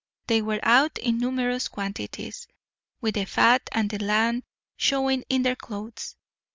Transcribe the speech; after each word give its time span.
They 0.25 0.41
were 0.41 0.59
out 0.63 0.97
in 0.97 1.19
numerous 1.19 1.67
quantities, 1.67 2.47
with 3.01 3.13
the 3.13 3.25
fat 3.25 3.69
of 3.71 3.89
the 3.89 4.03
land 4.03 4.41
showing 4.75 5.23
in 5.29 5.43
their 5.43 5.55
clothes. 5.55 6.15